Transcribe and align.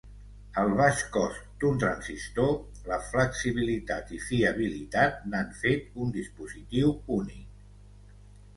El 0.59 0.71
baix 0.77 1.01
cost 1.17 1.43
d'un 1.63 1.77
transistor, 1.83 2.49
la 2.93 2.99
flexibilitat 3.11 4.11
i 4.17 4.23
fiabilitat 4.25 5.23
n'han 5.33 5.55
fet 5.61 6.03
un 6.07 6.17
dispositiu 6.19 6.99
únic. 7.21 7.65